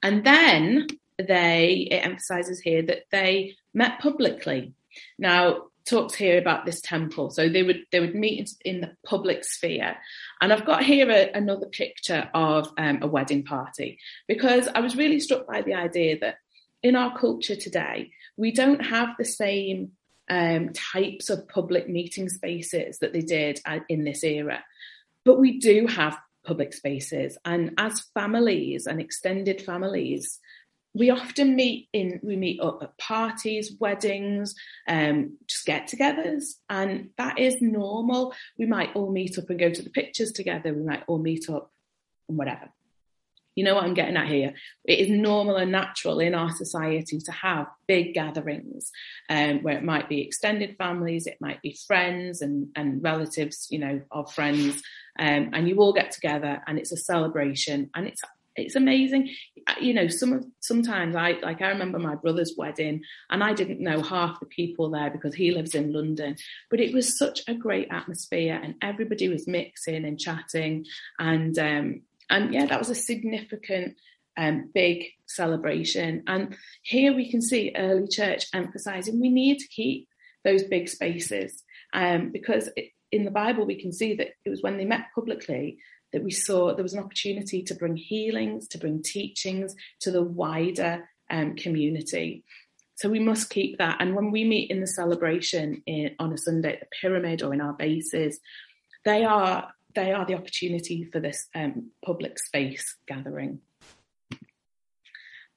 And 0.02 0.24
then 0.24 0.88
they, 1.18 1.88
it 1.92 2.06
emphasizes 2.06 2.60
here 2.60 2.82
that 2.84 3.06
they 3.12 3.56
met 3.74 4.00
publicly. 4.00 4.74
Now, 5.18 5.68
talks 5.88 6.14
here 6.14 6.38
about 6.38 6.66
this 6.66 6.82
temple. 6.82 7.30
So 7.30 7.50
they 7.50 7.64
would 7.64 7.86
they 7.92 8.00
would 8.00 8.14
meet 8.14 8.50
in, 8.64 8.82
the 8.82 8.96
public 9.06 9.44
sphere, 9.44 9.98
and 10.42 10.52
I've 10.52 10.66
got 10.66 10.84
here 10.84 11.10
a, 11.10 11.32
another 11.34 11.68
picture 11.68 12.30
of 12.34 12.72
um, 12.78 13.00
a 13.02 13.08
wedding 13.08 13.44
party 13.44 14.00
because 14.28 14.68
I 14.68 14.82
was 14.82 14.96
really 14.96 15.20
struck 15.20 15.48
by 15.48 15.62
the 15.62 15.74
idea 15.74 16.20
that 16.20 16.38
in 16.84 16.96
our 16.96 17.18
culture 17.18 17.56
today 17.56 18.12
we 18.36 18.52
don't 18.52 18.86
have 18.86 19.10
the 19.18 19.26
same 19.26 19.94
um, 20.30 20.72
types 20.74 21.30
of 21.30 21.48
public 21.48 21.88
meeting 21.90 22.30
spaces 22.30 23.00
that 23.00 23.14
they 23.14 23.22
did 23.22 23.60
in 23.90 24.04
this 24.04 24.24
era. 24.24 24.64
But 25.24 25.40
we 25.40 25.60
do 25.60 25.88
have 25.88 26.18
public 26.46 26.74
spaces, 26.74 27.38
and 27.44 27.74
as 27.78 28.06
families 28.14 28.88
and 28.88 29.02
extended 29.02 29.62
families, 29.62 30.40
we 30.94 31.10
often 31.10 31.56
meet 31.56 31.90
in 31.94 32.20
we 32.24 32.36
meet 32.36 32.60
up 32.62 32.82
at 32.82 32.98
parties, 32.98 33.76
weddings, 33.80 34.56
um, 34.88 35.38
just 35.46 35.66
get-togethers, 35.66 36.54
and 36.70 37.10
that 37.18 37.38
is 37.38 37.62
normal. 37.62 38.34
We 38.58 38.66
might 38.66 38.96
all 38.96 39.12
meet 39.12 39.38
up 39.38 39.50
and 39.50 39.60
go 39.60 39.70
to 39.70 39.82
the 39.82 39.90
pictures 39.90 40.32
together. 40.32 40.74
We 40.74 40.84
might 40.84 41.04
all 41.08 41.20
meet 41.20 41.50
up 41.50 41.72
and 42.30 42.38
whatever. 42.38 42.70
You 43.58 43.64
know 43.64 43.74
what 43.74 43.86
I'm 43.86 43.96
getting 43.96 44.18
at 44.18 44.28
here? 44.28 44.54
It 44.86 45.00
is 45.00 45.10
normal 45.10 45.56
and 45.56 45.72
natural 45.72 46.20
in 46.20 46.36
our 46.36 46.52
society 46.52 47.18
to 47.18 47.32
have 47.32 47.66
big 47.88 48.14
gatherings 48.14 48.92
um, 49.32 49.64
where 49.64 49.76
it 49.76 49.84
might 49.84 50.08
be 50.08 50.22
extended 50.22 50.76
families, 50.78 51.26
it 51.26 51.40
might 51.42 51.60
be 51.64 51.76
friends 51.88 52.44
and, 52.44 52.68
and 52.76 53.02
relatives, 53.02 53.66
you 53.72 53.80
know, 53.80 54.00
of 54.12 54.32
friends, 54.32 54.84
um, 55.18 55.50
and 55.54 55.68
you 55.68 55.78
all 55.78 55.92
get 55.92 56.12
together 56.12 56.62
and 56.68 56.78
it's 56.78 56.92
a 56.92 56.98
celebration 56.98 57.90
and 57.96 58.06
it's 58.06 58.22
it's 58.58 58.76
amazing. 58.76 59.30
You 59.80 59.94
know, 59.94 60.08
some 60.08 60.34
of 60.34 60.46
sometimes 60.60 61.16
I 61.16 61.34
like 61.44 61.62
I 61.62 61.70
remember 61.70 62.00
my 62.00 62.16
brother's 62.16 62.56
wedding 62.58 63.04
and 63.30 63.44
I 63.44 63.54
didn't 63.54 63.80
know 63.80 64.02
half 64.02 64.40
the 64.40 64.48
people 64.48 64.90
there 64.90 65.12
because 65.12 65.36
he 65.36 65.52
lives 65.52 65.76
in 65.76 65.94
London. 65.94 66.36
But 66.70 66.80
it 66.80 66.94
was 66.94 67.18
such 67.18 67.42
a 67.48 67.54
great 67.54 67.88
atmosphere 67.92 68.60
and 68.62 68.76
everybody 68.82 69.30
was 69.30 69.48
mixing 69.48 70.06
and 70.06 70.20
chatting 70.20 70.86
and 71.20 71.58
um, 71.60 72.02
and 72.30 72.54
yeah, 72.54 72.66
that 72.66 72.80
was 72.80 72.90
a 72.90 72.96
significant, 72.96 73.96
um, 74.38 74.70
big 74.74 75.06
celebration. 75.28 76.24
And 76.28 76.56
here 76.84 77.14
we 77.14 77.32
can 77.32 77.42
see 77.42 77.74
early 77.76 78.08
church 78.08 78.46
emphasizing 78.54 79.20
we 79.20 79.30
need 79.30 79.60
to 79.60 79.68
keep 79.68 80.08
those 80.44 80.64
big 80.64 80.88
spaces 80.90 81.64
um, 81.94 82.32
because 82.32 82.70
it, 82.76 82.92
in 83.12 83.26
the 83.26 83.32
Bible 83.32 83.66
we 83.66 83.82
can 83.82 83.92
see 83.92 84.16
that 84.16 84.30
it 84.46 84.50
was 84.50 84.62
when 84.62 84.78
they 84.78 84.86
met 84.86 85.08
publicly 85.16 85.80
that 86.14 86.24
we 86.24 86.32
saw 86.32 86.74
there 86.74 86.84
was 86.84 86.94
an 86.94 87.04
opportunity 87.04 87.64
to 87.64 87.76
bring 87.76 87.98
healings, 87.98 88.68
to 88.70 88.78
bring 88.78 89.04
teachings 89.04 89.76
to 90.02 90.12
the 90.12 90.24
wider 90.24 91.10
um, 91.30 91.56
community. 91.56 92.44
So 92.96 93.10
we 93.10 93.20
must 93.20 93.50
keep 93.50 93.78
that. 93.78 93.98
And 94.00 94.16
when 94.16 94.32
we 94.32 94.44
meet 94.44 94.72
in 94.72 94.82
the 94.82 94.88
celebration 94.88 95.84
in, 95.86 96.16
on 96.20 96.34
a 96.34 96.38
Sunday 96.38 96.74
at 96.74 96.80
the 96.80 96.88
pyramid 97.02 97.44
or 97.44 97.54
in 97.54 97.62
our 97.62 97.74
bases, 97.74 98.40
they 99.06 99.24
are 99.24 99.70
they 99.98 100.12
are 100.12 100.26
the 100.26 100.36
opportunity 100.36 101.10
for 101.12 101.20
this 101.20 101.48
um, 101.56 101.90
public 102.06 102.38
space 102.38 102.96
gathering. 103.08 103.60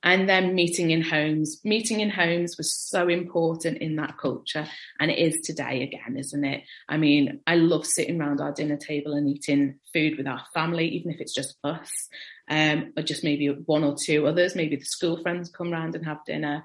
And 0.02 0.26
then 0.26 0.54
meeting 0.54 0.92
in 0.92 1.02
homes. 1.02 1.61
Meeting 1.62 2.00
in 2.00 2.09
homes 2.09 2.56
was 2.56 2.75
so 2.75 3.06
important 3.09 3.78
in 3.78 3.97
that 3.97 4.16
culture, 4.16 4.66
and 4.99 5.11
it 5.11 5.18
is 5.18 5.42
today 5.44 5.82
again, 5.82 6.16
isn't 6.16 6.42
it? 6.42 6.62
I 6.88 6.97
mean, 6.97 7.40
I 7.47 7.56
love 7.56 7.85
sitting 7.85 8.18
around 8.18 8.40
our 8.40 8.50
dinner 8.50 8.78
table 8.78 9.12
and 9.12 9.28
eating 9.28 9.78
food 9.92 10.16
with 10.16 10.26
our 10.26 10.40
family, 10.54 10.88
even 10.88 11.12
if 11.12 11.20
it's 11.20 11.35
just 11.35 11.59
us, 11.62 12.09
um, 12.49 12.94
or 12.97 13.02
just 13.02 13.23
maybe 13.23 13.49
one 13.49 13.85
or 13.85 13.94
two 14.02 14.26
others. 14.26 14.56
Maybe 14.56 14.76
the 14.76 14.87
school 14.87 15.20
friends 15.20 15.50
come 15.50 15.70
round 15.70 15.94
and 15.94 16.06
have 16.06 16.25
dinner. 16.25 16.64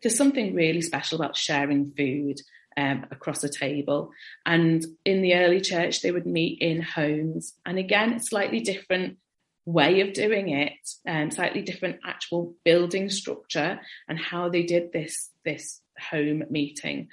There's 0.00 0.16
something 0.16 0.54
really 0.54 0.82
special 0.82 1.20
about 1.20 1.36
sharing 1.36 1.92
food 1.96 2.40
um, 2.76 3.06
across 3.10 3.42
a 3.44 3.48
table. 3.48 4.10
And 4.46 4.84
in 5.04 5.22
the 5.22 5.34
early 5.34 5.60
church, 5.60 6.02
they 6.02 6.10
would 6.10 6.26
meet 6.26 6.60
in 6.60 6.82
homes. 6.82 7.54
And 7.66 7.78
again, 7.78 8.20
slightly 8.20 8.60
different 8.60 9.18
way 9.64 10.00
of 10.00 10.14
doing 10.14 10.48
it, 10.48 10.72
um, 11.06 11.30
slightly 11.30 11.62
different 11.62 12.00
actual 12.04 12.54
building 12.64 13.10
structure 13.10 13.80
and 14.08 14.18
how 14.18 14.48
they 14.48 14.62
did 14.62 14.92
this 14.92 15.30
this 15.44 15.80
home 16.10 16.44
meeting. 16.50 17.08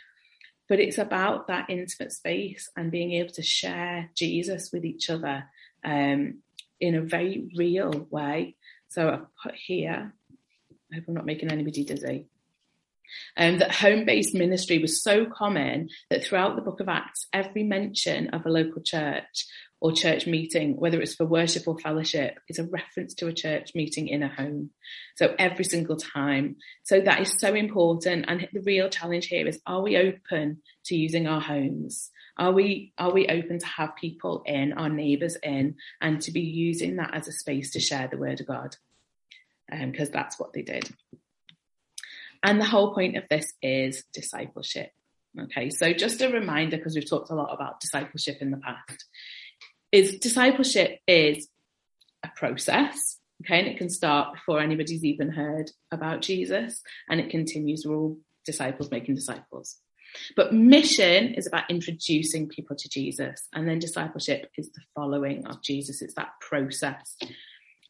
But 0.70 0.80
it's 0.80 0.98
about 0.98 1.48
that 1.48 1.70
intimate 1.70 2.12
space 2.12 2.70
and 2.76 2.92
being 2.92 3.12
able 3.14 3.34
to 3.34 3.44
share 3.44 4.10
Jesus 4.16 4.72
with 4.72 4.86
each 4.86 5.10
other 5.10 5.44
um, 5.84 6.40
in 6.80 6.96
a 6.96 7.02
very 7.02 7.50
real 7.56 8.08
way. 8.10 8.56
So 8.88 9.10
I've 9.10 9.26
put 9.44 9.56
here, 9.56 10.14
I 10.92 10.96
hope 10.96 11.04
I'm 11.08 11.14
not 11.14 11.26
making 11.26 11.52
anybody 11.52 11.84
dizzy 11.84 12.28
um, 13.38 13.60
that 13.60 13.74
home 13.74 14.06
based 14.06 14.34
ministry 14.34 14.80
was 14.80 15.04
so 15.04 15.26
common 15.26 15.90
that 16.10 16.24
throughout 16.24 16.56
the 16.56 16.62
book 16.62 16.80
of 16.80 16.90
Acts, 16.90 17.28
every 17.34 17.64
mention 17.64 18.30
of 18.30 18.46
a 18.46 18.50
local 18.50 18.82
church 18.82 19.46
or 19.82 19.92
church 19.92 20.26
meeting, 20.26 20.78
whether 20.78 21.02
it's 21.02 21.16
for 21.16 21.26
worship 21.26 21.68
or 21.68 21.78
fellowship, 21.78 22.40
is 22.50 22.60
a 22.60 22.64
reference 22.64 23.14
to 23.14 23.28
a 23.28 23.34
church 23.34 23.76
meeting 23.76 24.08
in 24.08 24.24
a 24.24 24.28
home. 24.28 24.72
So 25.16 25.36
every 25.38 25.66
single 25.66 25.98
time. 25.98 26.56
So 26.84 27.02
that 27.02 27.22
is 27.22 27.40
so 27.40 27.54
important. 27.54 28.26
And 28.28 28.48
the 28.52 28.62
real 28.62 28.90
challenge 28.90 29.28
here 29.28 29.48
is 29.48 29.60
are 29.68 29.82
we 29.82 29.98
open 29.98 30.62
to 30.86 30.96
using 30.96 31.28
our 31.28 31.42
homes? 31.42 32.10
Are 32.38 32.52
we 32.52 32.94
are 32.98 33.12
we 33.12 33.28
open 33.28 33.60
to 33.60 33.66
have 33.66 33.96
people 33.96 34.44
in, 34.46 34.74
our 34.74 34.90
neighbours 34.90 35.38
in, 35.42 35.76
and 36.02 36.22
to 36.22 36.32
be 36.32 36.42
using 36.42 36.98
that 36.98 37.14
as 37.14 37.28
a 37.28 37.32
space 37.32 37.72
to 37.72 37.80
share 37.80 38.08
the 38.08 38.18
word 38.18 38.42
of 38.42 38.48
God? 38.48 38.76
Because 39.70 40.10
um, 40.10 40.14
that's 40.14 40.40
what 40.40 40.54
they 40.54 40.62
did. 40.62 40.90
And 42.46 42.62
the 42.62 42.66
whole 42.66 42.94
point 42.94 43.18
of 43.18 43.24
this 43.30 43.52
is 43.62 44.04
discipleship. 44.14 44.92
Okay, 45.38 45.70
so 45.70 45.92
just 45.92 46.22
a 46.22 46.30
reminder, 46.30 46.78
because 46.78 46.96
we've 46.96 47.10
talked 47.10 47.32
a 47.32 47.36
lot 47.36 47.54
about 47.54 47.82
discipleship 47.82 48.38
in 48.40 48.52
the 48.52 48.58
past, 48.58 49.06
is 49.92 50.20
discipleship 50.20 51.00
is 51.08 51.50
a 52.24 52.30
process, 52.36 53.18
okay, 53.44 53.60
and 53.60 53.68
it 53.68 53.78
can 53.78 53.90
start 53.90 54.36
before 54.36 54.62
anybody's 54.62 55.04
even 55.04 55.32
heard 55.32 55.72
about 55.92 56.22
Jesus, 56.22 56.82
and 57.10 57.20
it 57.20 57.32
continues. 57.32 57.84
We're 57.86 57.96
all 57.96 58.18
disciples 58.46 58.92
making 58.92 59.16
disciples. 59.16 59.78
But 60.38 60.54
mission 60.54 61.34
is 61.34 61.48
about 61.48 61.70
introducing 61.70 62.48
people 62.48 62.76
to 62.78 62.88
Jesus, 62.88 63.48
and 63.54 63.68
then 63.68 63.80
discipleship 63.80 64.50
is 64.58 64.72
the 64.72 64.82
following 64.96 65.46
of 65.48 65.62
Jesus. 65.64 66.02
It's 66.02 66.14
that 66.14 66.30
process. 66.40 67.18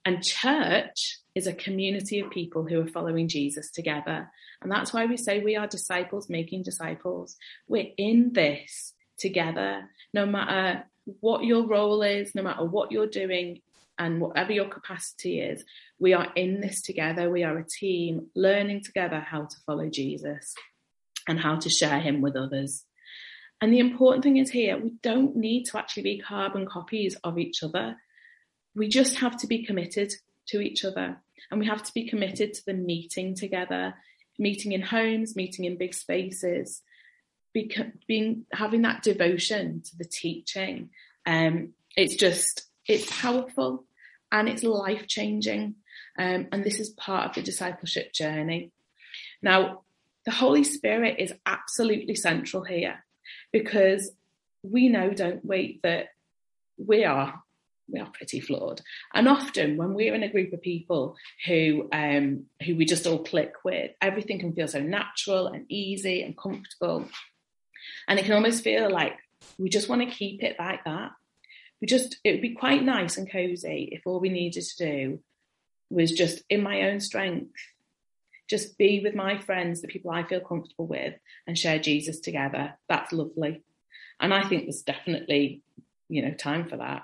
And 0.05 0.23
church 0.23 1.19
is 1.35 1.47
a 1.47 1.53
community 1.53 2.19
of 2.19 2.31
people 2.31 2.63
who 2.63 2.81
are 2.81 2.87
following 2.87 3.27
Jesus 3.27 3.69
together. 3.69 4.31
And 4.61 4.71
that's 4.71 4.93
why 4.93 5.05
we 5.05 5.17
say 5.17 5.39
we 5.39 5.57
are 5.57 5.67
disciples 5.67 6.29
making 6.29 6.63
disciples. 6.63 7.35
We're 7.67 7.91
in 7.97 8.31
this 8.33 8.93
together, 9.17 9.89
no 10.13 10.25
matter 10.25 10.85
what 11.19 11.43
your 11.43 11.67
role 11.67 12.01
is, 12.01 12.33
no 12.33 12.41
matter 12.41 12.65
what 12.65 12.91
you're 12.91 13.07
doing, 13.07 13.61
and 13.97 14.19
whatever 14.19 14.51
your 14.51 14.67
capacity 14.67 15.39
is, 15.39 15.63
we 15.99 16.13
are 16.13 16.31
in 16.35 16.61
this 16.61 16.81
together. 16.81 17.29
We 17.29 17.43
are 17.43 17.57
a 17.57 17.65
team 17.65 18.27
learning 18.35 18.83
together 18.83 19.19
how 19.19 19.45
to 19.45 19.55
follow 19.65 19.89
Jesus 19.89 20.53
and 21.27 21.39
how 21.39 21.57
to 21.57 21.69
share 21.69 21.99
him 21.99 22.21
with 22.21 22.35
others. 22.35 22.83
And 23.61 23.73
the 23.73 23.79
important 23.79 24.23
thing 24.23 24.37
is 24.37 24.51
here, 24.51 24.77
we 24.77 24.93
don't 25.01 25.35
need 25.35 25.65
to 25.65 25.77
actually 25.77 26.03
be 26.03 26.19
carbon 26.19 26.65
copies 26.65 27.15
of 27.23 27.39
each 27.39 27.63
other. 27.63 27.95
We 28.75 28.89
just 28.89 29.15
have 29.19 29.37
to 29.37 29.47
be 29.47 29.65
committed 29.65 30.13
to 30.47 30.61
each 30.61 30.85
other 30.85 31.17
and 31.51 31.59
we 31.59 31.67
have 31.67 31.83
to 31.83 31.93
be 31.93 32.09
committed 32.09 32.53
to 32.53 32.65
the 32.65 32.73
meeting 32.73 33.35
together, 33.35 33.93
meeting 34.39 34.71
in 34.71 34.81
homes, 34.81 35.35
meeting 35.35 35.65
in 35.65 35.77
big 35.77 35.93
spaces, 35.93 36.81
being 37.53 38.45
having 38.51 38.81
that 38.81 39.03
devotion 39.03 39.81
to 39.81 39.97
the 39.97 40.05
teaching. 40.05 40.89
Um, 41.25 41.73
it's 41.95 42.15
just 42.15 42.63
it's 42.87 43.21
powerful 43.21 43.85
and 44.31 44.49
it's 44.49 44.63
life 44.63 45.07
changing, 45.07 45.75
um, 46.17 46.47
and 46.51 46.63
this 46.63 46.79
is 46.79 46.89
part 46.89 47.29
of 47.29 47.35
the 47.35 47.41
discipleship 47.41 48.11
journey. 48.13 48.71
Now, 49.41 49.83
the 50.25 50.31
Holy 50.31 50.63
Spirit 50.63 51.17
is 51.19 51.33
absolutely 51.45 52.15
central 52.15 52.63
here 52.63 53.05
because 53.51 54.11
we 54.63 54.89
know, 54.89 55.11
don't 55.11 55.45
we, 55.45 55.79
that 55.83 56.07
we 56.77 57.05
are 57.05 57.41
we 57.87 57.99
are 57.99 58.09
pretty 58.09 58.39
flawed. 58.39 58.81
And 59.13 59.27
often 59.27 59.77
when 59.77 59.93
we're 59.93 60.15
in 60.15 60.23
a 60.23 60.31
group 60.31 60.53
of 60.53 60.61
people 60.61 61.15
who 61.45 61.87
um, 61.91 62.45
who 62.65 62.75
we 62.75 62.85
just 62.85 63.07
all 63.07 63.23
click 63.23 63.53
with, 63.63 63.91
everything 64.01 64.39
can 64.39 64.53
feel 64.53 64.67
so 64.67 64.81
natural 64.81 65.47
and 65.47 65.65
easy 65.69 66.23
and 66.23 66.37
comfortable. 66.37 67.07
And 68.07 68.19
it 68.19 68.25
can 68.25 68.33
almost 68.33 68.63
feel 68.63 68.89
like 68.89 69.17
we 69.57 69.69
just 69.69 69.89
want 69.89 70.01
to 70.01 70.15
keep 70.15 70.43
it 70.43 70.55
like 70.57 70.83
that. 70.85 71.11
We 71.81 71.87
just 71.87 72.17
it 72.23 72.31
would 72.31 72.41
be 72.41 72.55
quite 72.55 72.83
nice 72.83 73.17
and 73.17 73.31
cozy 73.31 73.89
if 73.91 74.01
all 74.05 74.19
we 74.19 74.29
needed 74.29 74.63
to 74.63 74.85
do 74.85 75.19
was 75.89 76.11
just 76.11 76.43
in 76.49 76.63
my 76.63 76.89
own 76.89 76.99
strength, 76.99 77.53
just 78.49 78.77
be 78.77 79.01
with 79.01 79.15
my 79.15 79.37
friends, 79.37 79.81
the 79.81 79.87
people 79.87 80.11
I 80.11 80.23
feel 80.23 80.39
comfortable 80.39 80.87
with, 80.87 81.13
and 81.45 81.57
share 81.57 81.79
Jesus 81.79 82.19
together. 82.19 82.73
That's 82.89 83.13
lovely. 83.13 83.63
And 84.19 84.33
I 84.33 84.47
think 84.47 84.63
there's 84.63 84.81
definitely, 84.81 85.61
you 86.09 86.23
know, 86.23 86.33
time 86.33 86.67
for 86.67 86.77
that. 86.77 87.03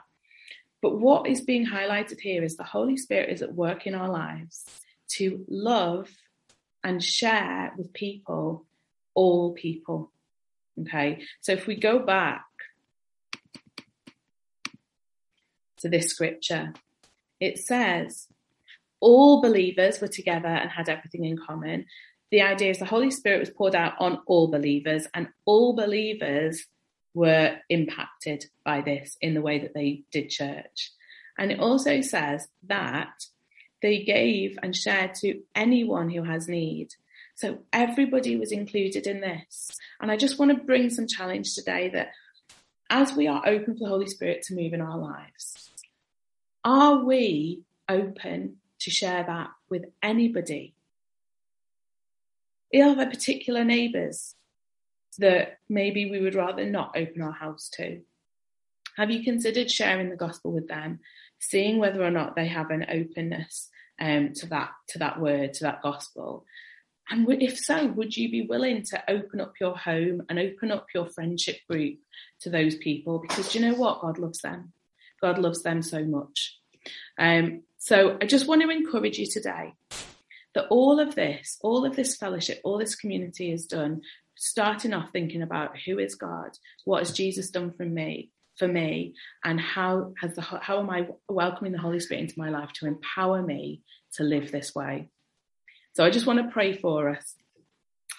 But 0.81 0.99
what 0.99 1.27
is 1.27 1.41
being 1.41 1.67
highlighted 1.67 2.19
here 2.19 2.43
is 2.43 2.57
the 2.57 2.63
Holy 2.63 2.97
Spirit 2.97 3.29
is 3.29 3.41
at 3.41 3.53
work 3.53 3.85
in 3.85 3.93
our 3.93 4.09
lives 4.09 4.65
to 5.09 5.45
love 5.47 6.09
and 6.83 7.03
share 7.03 7.71
with 7.77 7.93
people, 7.93 8.65
all 9.13 9.53
people. 9.53 10.11
Okay, 10.79 11.23
so 11.41 11.51
if 11.51 11.67
we 11.67 11.75
go 11.75 11.99
back 11.99 12.45
to 15.77 15.89
this 15.89 16.07
scripture, 16.07 16.73
it 17.39 17.59
says, 17.59 18.27
all 18.99 19.41
believers 19.41 19.99
were 19.99 20.07
together 20.07 20.47
and 20.47 20.69
had 20.69 20.89
everything 20.89 21.25
in 21.25 21.37
common. 21.37 21.85
The 22.31 22.41
idea 22.41 22.69
is 22.69 22.79
the 22.79 22.85
Holy 22.85 23.11
Spirit 23.11 23.39
was 23.39 23.49
poured 23.49 23.75
out 23.75 23.95
on 23.99 24.19
all 24.25 24.47
believers, 24.47 25.07
and 25.13 25.27
all 25.45 25.73
believers 25.73 26.65
were 27.13 27.57
impacted 27.69 28.45
by 28.63 28.81
this 28.81 29.17
in 29.21 29.33
the 29.33 29.41
way 29.41 29.59
that 29.59 29.73
they 29.73 30.03
did 30.11 30.29
church. 30.29 30.91
And 31.37 31.51
it 31.51 31.59
also 31.59 32.01
says 32.01 32.47
that 32.67 33.25
they 33.81 34.03
gave 34.03 34.57
and 34.61 34.75
shared 34.75 35.15
to 35.15 35.41
anyone 35.55 36.09
who 36.09 36.23
has 36.23 36.47
need. 36.47 36.89
So 37.35 37.59
everybody 37.73 38.35
was 38.35 38.51
included 38.51 39.07
in 39.07 39.21
this. 39.21 39.77
And 39.99 40.11
I 40.11 40.17
just 40.17 40.37
want 40.37 40.51
to 40.51 40.63
bring 40.63 40.89
some 40.89 41.07
challenge 41.07 41.55
today 41.55 41.89
that 41.89 42.11
as 42.89 43.13
we 43.13 43.27
are 43.27 43.41
open 43.47 43.75
for 43.75 43.85
the 43.85 43.89
Holy 43.89 44.07
Spirit 44.07 44.43
to 44.43 44.55
move 44.55 44.73
in 44.73 44.81
our 44.81 44.97
lives, 44.97 45.69
are 46.63 47.03
we 47.03 47.63
open 47.89 48.57
to 48.79 48.91
share 48.91 49.23
that 49.23 49.49
with 49.69 49.85
anybody? 50.03 50.75
Are 52.73 52.95
there 52.95 53.09
particular 53.09 53.63
neighbours 53.63 54.35
that 55.19 55.59
maybe 55.69 56.09
we 56.09 56.19
would 56.19 56.35
rather 56.35 56.65
not 56.65 56.95
open 56.95 57.21
our 57.21 57.31
house 57.31 57.69
to? 57.75 58.01
Have 58.97 59.11
you 59.11 59.23
considered 59.23 59.71
sharing 59.71 60.09
the 60.09 60.15
gospel 60.15 60.51
with 60.51 60.67
them, 60.67 60.99
seeing 61.39 61.79
whether 61.79 62.03
or 62.03 62.11
not 62.11 62.35
they 62.35 62.47
have 62.47 62.71
an 62.71 62.85
openness 62.89 63.69
um, 63.99 64.33
to 64.35 64.45
that 64.47 64.71
to 64.89 64.99
that 64.99 65.19
word, 65.19 65.53
to 65.55 65.63
that 65.63 65.81
gospel? 65.81 66.45
And 67.09 67.27
if 67.41 67.57
so, 67.57 67.87
would 67.87 68.15
you 68.15 68.31
be 68.31 68.43
willing 68.43 68.83
to 68.83 69.03
open 69.09 69.41
up 69.41 69.53
your 69.59 69.75
home 69.75 70.23
and 70.29 70.39
open 70.39 70.71
up 70.71 70.87
your 70.95 71.07
friendship 71.07 71.57
group 71.69 71.99
to 72.41 72.49
those 72.49 72.75
people? 72.75 73.19
Because 73.19 73.53
you 73.53 73.61
know 73.61 73.73
what? 73.73 74.01
God 74.01 74.17
loves 74.17 74.39
them. 74.39 74.71
God 75.21 75.37
loves 75.37 75.61
them 75.61 75.81
so 75.81 76.03
much. 76.05 76.57
Um, 77.17 77.63
so 77.77 78.17
I 78.21 78.25
just 78.25 78.47
want 78.47 78.61
to 78.61 78.69
encourage 78.69 79.19
you 79.19 79.25
today 79.25 79.73
that 80.53 80.67
all 80.69 80.99
of 80.99 81.15
this, 81.15 81.57
all 81.61 81.85
of 81.85 81.95
this 81.95 82.15
fellowship, 82.15 82.61
all 82.63 82.77
this 82.77 82.95
community 82.95 83.51
is 83.51 83.65
done 83.65 84.01
starting 84.41 84.91
off 84.91 85.11
thinking 85.13 85.43
about 85.43 85.77
who 85.85 85.99
is 85.99 86.15
God, 86.15 86.49
what 86.83 87.05
has 87.05 87.15
Jesus 87.15 87.51
done 87.51 87.71
for 87.71 87.85
me, 87.85 88.31
for 88.57 88.67
me, 88.67 89.13
and 89.43 89.61
how 89.61 90.13
has 90.19 90.33
the 90.33 90.41
how 90.41 90.79
am 90.79 90.89
I 90.89 91.07
welcoming 91.29 91.73
the 91.73 91.77
Holy 91.77 91.99
Spirit 91.99 92.21
into 92.21 92.39
my 92.39 92.49
life 92.49 92.73
to 92.73 92.87
empower 92.87 93.43
me 93.43 93.83
to 94.15 94.23
live 94.23 94.51
this 94.51 94.73
way. 94.73 95.09
So 95.93 96.03
I 96.03 96.09
just 96.09 96.25
want 96.25 96.39
to 96.39 96.51
pray 96.51 96.73
for 96.73 97.09
us. 97.09 97.35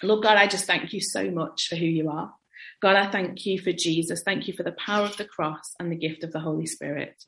Lord 0.04 0.22
God, 0.22 0.36
I 0.36 0.46
just 0.46 0.64
thank 0.64 0.92
you 0.92 1.00
so 1.00 1.28
much 1.28 1.66
for 1.66 1.74
who 1.74 1.86
you 1.86 2.08
are. 2.08 2.32
God, 2.80 2.94
I 2.94 3.10
thank 3.10 3.44
you 3.44 3.60
for 3.60 3.72
Jesus. 3.72 4.22
Thank 4.22 4.46
you 4.46 4.54
for 4.54 4.62
the 4.62 4.72
power 4.72 5.04
of 5.04 5.16
the 5.16 5.24
cross 5.24 5.74
and 5.80 5.90
the 5.90 5.96
gift 5.96 6.22
of 6.22 6.30
the 6.30 6.40
Holy 6.40 6.66
Spirit. 6.66 7.24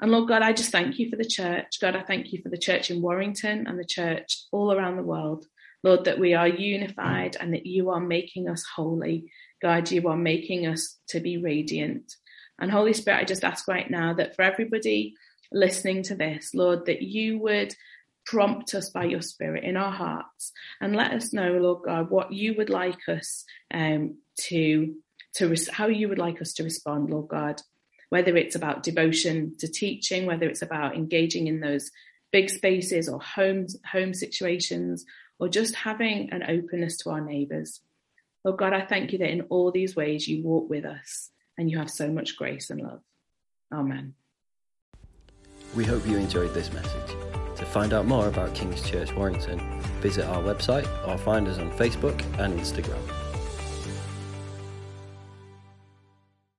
And 0.00 0.10
Lord 0.10 0.28
God, 0.28 0.40
I 0.40 0.54
just 0.54 0.72
thank 0.72 0.98
you 0.98 1.10
for 1.10 1.16
the 1.16 1.26
church. 1.26 1.78
God, 1.78 1.94
I 1.94 2.02
thank 2.02 2.32
you 2.32 2.40
for 2.42 2.48
the 2.48 2.58
church 2.58 2.90
in 2.90 3.02
Warrington 3.02 3.66
and 3.66 3.78
the 3.78 3.84
church 3.84 4.46
all 4.50 4.72
around 4.72 4.96
the 4.96 5.02
world. 5.02 5.44
Lord, 5.84 6.06
that 6.06 6.18
we 6.18 6.32
are 6.32 6.48
unified 6.48 7.36
and 7.38 7.52
that 7.52 7.66
you 7.66 7.90
are 7.90 8.00
making 8.00 8.48
us 8.48 8.64
holy. 8.64 9.30
God, 9.60 9.90
you 9.90 10.08
are 10.08 10.16
making 10.16 10.66
us 10.66 10.98
to 11.08 11.20
be 11.20 11.36
radiant. 11.36 12.10
And 12.58 12.70
Holy 12.70 12.94
Spirit, 12.94 13.20
I 13.20 13.24
just 13.24 13.44
ask 13.44 13.68
right 13.68 13.88
now 13.90 14.14
that 14.14 14.34
for 14.34 14.42
everybody 14.42 15.14
listening 15.52 16.02
to 16.04 16.14
this, 16.14 16.54
Lord, 16.54 16.86
that 16.86 17.02
you 17.02 17.38
would 17.38 17.74
prompt 18.24 18.74
us 18.74 18.88
by 18.88 19.04
your 19.04 19.20
Spirit 19.20 19.64
in 19.64 19.76
our 19.76 19.92
hearts 19.92 20.52
and 20.80 20.96
let 20.96 21.12
us 21.12 21.34
know, 21.34 21.52
Lord 21.52 21.84
God, 21.84 22.10
what 22.10 22.32
you 22.32 22.54
would 22.56 22.70
like 22.70 23.08
us 23.08 23.44
um, 23.72 24.16
to 24.48 24.94
to 25.36 25.52
how 25.72 25.88
you 25.88 26.08
would 26.08 26.18
like 26.18 26.40
us 26.40 26.52
to 26.54 26.64
respond, 26.64 27.10
Lord 27.10 27.28
God. 27.28 27.60
Whether 28.08 28.36
it's 28.36 28.54
about 28.54 28.84
devotion 28.84 29.56
to 29.58 29.68
teaching, 29.68 30.26
whether 30.26 30.48
it's 30.48 30.62
about 30.62 30.94
engaging 30.94 31.48
in 31.48 31.60
those 31.60 31.90
big 32.30 32.48
spaces 32.48 33.08
or 33.08 33.20
home 33.20 33.66
home 33.90 34.14
situations, 34.14 35.04
or 35.38 35.48
just 35.48 35.74
having 35.74 36.30
an 36.30 36.42
openness 36.48 36.96
to 36.98 37.10
our 37.10 37.20
neighbours. 37.20 37.80
Oh 38.44 38.52
God, 38.52 38.72
I 38.72 38.84
thank 38.84 39.12
you 39.12 39.18
that 39.18 39.30
in 39.30 39.42
all 39.42 39.70
these 39.70 39.96
ways 39.96 40.28
you 40.28 40.42
walk 40.42 40.68
with 40.68 40.84
us 40.84 41.30
and 41.56 41.70
you 41.70 41.78
have 41.78 41.90
so 41.90 42.10
much 42.10 42.36
grace 42.36 42.70
and 42.70 42.80
love. 42.80 43.00
Amen. 43.72 44.14
We 45.74 45.84
hope 45.84 46.06
you 46.06 46.16
enjoyed 46.16 46.54
this 46.54 46.72
message. 46.72 47.16
To 47.56 47.64
find 47.64 47.92
out 47.92 48.06
more 48.06 48.28
about 48.28 48.54
King's 48.54 48.82
Church 48.88 49.12
Warrington, 49.12 49.60
visit 50.00 50.24
our 50.26 50.42
website 50.42 50.88
or 51.08 51.16
find 51.18 51.48
us 51.48 51.58
on 51.58 51.70
Facebook 51.72 52.20
and 52.38 52.58
Instagram. 52.58 53.23